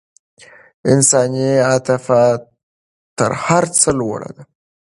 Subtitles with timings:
[0.93, 2.21] انساني عاطفه
[3.17, 4.43] تر هر څه لوړه ده.